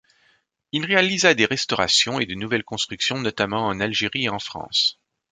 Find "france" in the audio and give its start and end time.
4.39-4.99